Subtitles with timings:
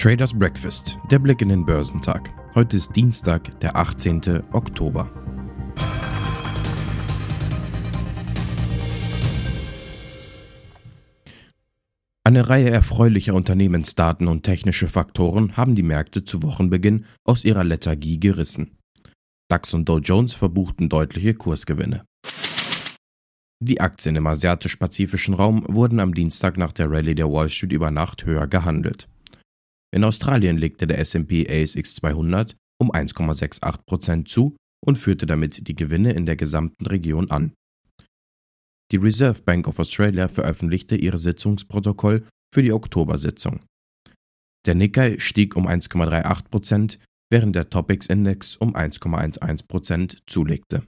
[0.00, 2.30] Traders Breakfast, der Blick in den Börsentag.
[2.54, 4.44] Heute ist Dienstag, der 18.
[4.50, 5.10] Oktober.
[12.24, 18.18] Eine Reihe erfreulicher Unternehmensdaten und technische Faktoren haben die Märkte zu Wochenbeginn aus ihrer Lethargie
[18.18, 18.78] gerissen.
[19.50, 22.06] DAX und Dow Jones verbuchten deutliche Kursgewinne.
[23.62, 27.90] Die Aktien im asiatisch-pazifischen Raum wurden am Dienstag nach der Rallye der Wall Street über
[27.90, 29.06] Nacht höher gehandelt.
[29.92, 36.12] In Australien legte der S&P ASX 200 um 1,68% zu und führte damit die Gewinne
[36.12, 37.52] in der gesamten Region an.
[38.92, 43.60] Die Reserve Bank of Australia veröffentlichte ihr Sitzungsprotokoll für die Oktobersitzung.
[44.66, 46.98] Der Nikkei stieg um 1,38%,
[47.30, 50.86] während der Topix-Index um 1,11% zulegte.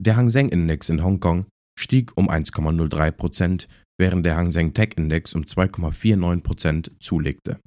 [0.00, 1.46] Der Hang Seng Index in Hongkong
[1.78, 3.68] stieg um 1,03%,
[4.02, 7.60] während der Hang Seng Tech Index um 2,49% zulegte.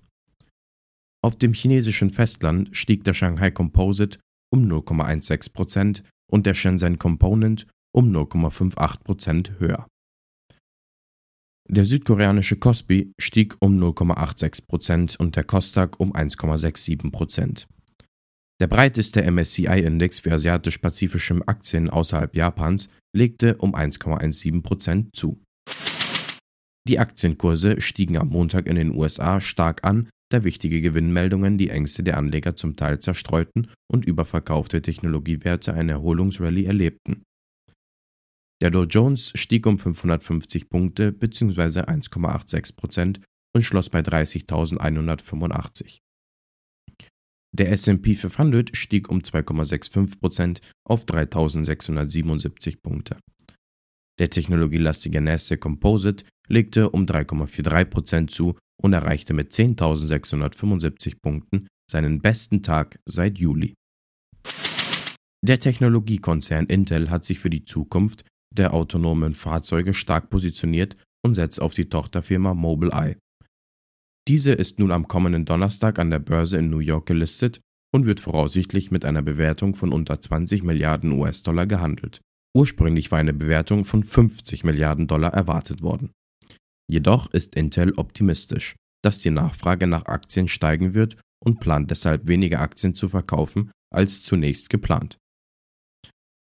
[1.24, 4.20] Auf dem chinesischen Festland stieg der Shanghai Composite
[4.52, 9.88] um 0,16% und der Shenzhen Component um 0,58% höher.
[11.70, 17.66] Der südkoreanische Kospi stieg um 0,86% und der Kostak um 1,67%.
[18.60, 25.45] Der breiteste MSCI-Index für asiatisch-pazifische Aktien außerhalb Japans legte um 1,17% zu.
[26.88, 32.04] Die Aktienkurse stiegen am Montag in den USA stark an, da wichtige Gewinnmeldungen die Ängste
[32.04, 37.24] der Anleger zum Teil zerstreuten und überverkaufte Technologiewerte eine Erholungsrallye erlebten.
[38.62, 41.82] Der Dow Jones stieg um 550 Punkte bzw.
[41.82, 43.22] 1,86%
[43.54, 46.00] und schloss bei 30.185.
[47.56, 53.18] Der S&P 500 stieg um 2,65% auf 3.677 Punkte.
[54.20, 62.62] Der technologielastige Nasdaq Composite legte um 3,43% zu und erreichte mit 10.675 Punkten seinen besten
[62.62, 63.74] Tag seit Juli.
[65.46, 68.24] Der Technologiekonzern Intel hat sich für die Zukunft
[68.56, 73.18] der autonomen Fahrzeuge stark positioniert und setzt auf die Tochterfirma Mobileye.
[74.28, 77.60] Diese ist nun am kommenden Donnerstag an der Börse in New York gelistet
[77.94, 82.22] und wird voraussichtlich mit einer Bewertung von unter 20 Milliarden US-Dollar gehandelt.
[82.56, 86.12] Ursprünglich war eine Bewertung von 50 Milliarden Dollar erwartet worden.
[86.90, 92.62] Jedoch ist Intel optimistisch, dass die Nachfrage nach Aktien steigen wird und plant deshalb weniger
[92.62, 95.18] Aktien zu verkaufen als zunächst geplant.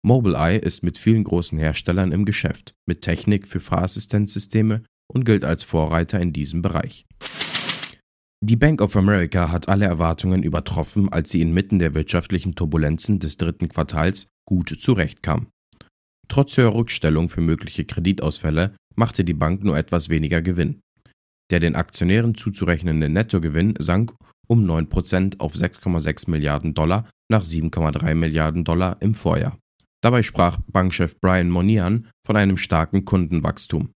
[0.06, 5.64] Mobileye ist mit vielen großen Herstellern im Geschäft, mit Technik für Fahrassistenzsysteme und gilt als
[5.64, 7.06] Vorreiter in diesem Bereich.
[8.44, 13.38] Die Bank of America hat alle Erwartungen übertroffen, als sie inmitten der wirtschaftlichen Turbulenzen des
[13.38, 15.48] dritten Quartals gut zurechtkam.
[16.28, 20.82] Trotz höherer Rückstellung für mögliche Kreditausfälle machte die Bank nur etwas weniger Gewinn.
[21.52, 24.14] Der den Aktionären zuzurechnende Nettogewinn sank
[24.48, 29.58] um 9% auf 6,6 Milliarden Dollar nach 7,3 Milliarden Dollar im Vorjahr.
[30.02, 33.90] Dabei sprach Bankchef Brian Monian von einem starken Kundenwachstum.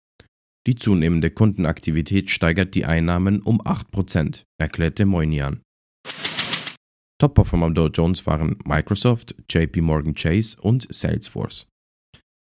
[0.66, 5.60] Die zunehmende Kundenaktivität steigert die Einnahmen um 8%, erklärte Moynihan.
[7.18, 11.66] Top-Performer Dow Jones waren Microsoft, JP Morgan Chase und Salesforce.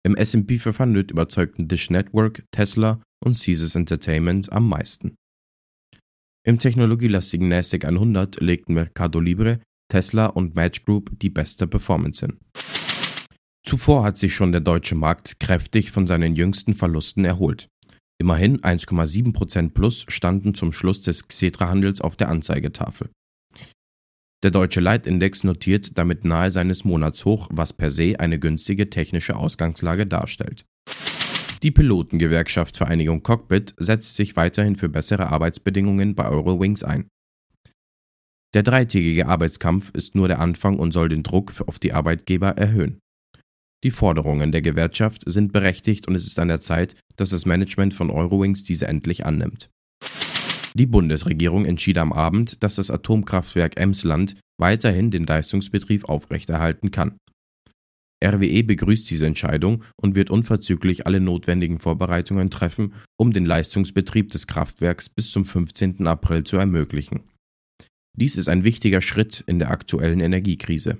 [0.05, 5.15] Im S&P 500 überzeugten Dish Network, Tesla und Caesars Entertainment am meisten.
[6.45, 9.61] Im technologielastigen NASDAQ 100 legten Mercado Libre,
[9.91, 12.37] Tesla und Match Group die beste Performance hin.
[13.65, 17.67] Zuvor hat sich schon der deutsche Markt kräftig von seinen jüngsten Verlusten erholt.
[18.19, 23.09] Immerhin 1,7% plus standen zum Schluss des Xetra-Handels auf der Anzeigetafel.
[24.45, 30.05] Der deutsche Leitindex notiert damit nahe seines Monatshoch, was per se eine günstige technische Ausgangslage
[30.05, 30.65] darstellt.
[31.63, 37.07] Die Pilotengewerkschaft Vereinigung Cockpit setzt sich weiterhin für bessere Arbeitsbedingungen bei Eurowings ein.
[38.53, 42.99] Der dreitägige Arbeitskampf ist nur der Anfang und soll den Druck auf die Arbeitgeber erhöhen.
[43.83, 47.95] Die Forderungen der Gewerkschaft sind berechtigt und es ist an der Zeit, dass das Management
[47.95, 49.71] von Eurowings diese endlich annimmt.
[50.77, 57.17] Die Bundesregierung entschied am Abend, dass das Atomkraftwerk Emsland weiterhin den Leistungsbetrieb aufrechterhalten kann.
[58.23, 64.47] RWE begrüßt diese Entscheidung und wird unverzüglich alle notwendigen Vorbereitungen treffen, um den Leistungsbetrieb des
[64.47, 66.05] Kraftwerks bis zum 15.
[66.07, 67.23] April zu ermöglichen.
[68.17, 70.97] Dies ist ein wichtiger Schritt in der aktuellen Energiekrise.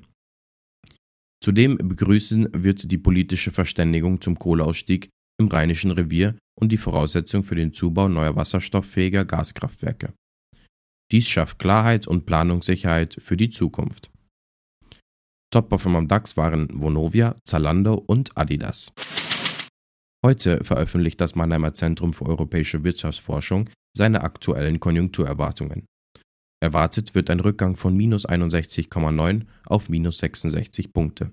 [1.41, 7.55] Zudem begrüßen wird die politische Verständigung zum Kohleausstieg im Rheinischen Revier und die Voraussetzung für
[7.55, 10.13] den Zubau neuer wasserstofffähiger Gaskraftwerke.
[11.11, 14.11] Dies schafft Klarheit und Planungssicherheit für die Zukunft.
[15.51, 18.91] Top-Performer am DAX waren Vonovia, Zalando und Adidas.
[20.25, 25.85] Heute veröffentlicht das Mannheimer Zentrum für europäische Wirtschaftsforschung seine aktuellen Konjunkturerwartungen.
[26.61, 31.31] Erwartet wird ein Rückgang von minus 61,9 auf minus 66 Punkte.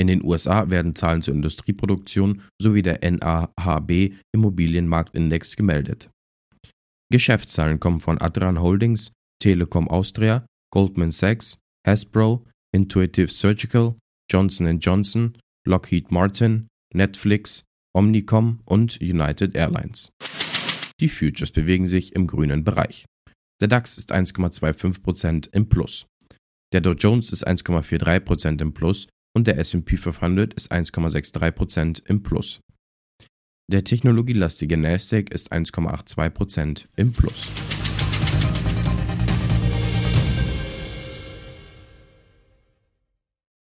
[0.00, 6.08] In den USA werden Zahlen zur Industrieproduktion sowie der NAHB Immobilienmarktindex gemeldet.
[7.12, 9.12] Geschäftszahlen kommen von Adran Holdings,
[9.42, 13.96] Telekom Austria, Goldman Sachs, Hasbro, Intuitive Surgical,
[14.32, 15.36] Johnson Johnson,
[15.68, 17.64] Lockheed Martin, Netflix,
[17.94, 20.12] Omnicom und United Airlines.
[20.98, 23.04] Die Futures bewegen sich im grünen Bereich.
[23.60, 26.06] Der DAX ist 1,25% im Plus.
[26.72, 32.60] Der Dow Jones ist 1,43% im Plus und der SP 500 ist 1,63% im Plus.
[33.70, 37.48] Der technologielastige Nasdaq ist 1,82% im Plus.